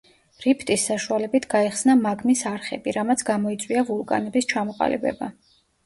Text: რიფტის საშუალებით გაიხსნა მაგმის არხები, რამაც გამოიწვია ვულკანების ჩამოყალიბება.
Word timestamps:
რიფტის 0.45 0.85
საშუალებით 0.89 1.45
გაიხსნა 1.51 1.97
მაგმის 2.01 2.43
არხები, 2.55 2.97
რამაც 2.99 3.27
გამოიწვია 3.31 3.87
ვულკანების 3.95 4.53
ჩამოყალიბება. 4.57 5.35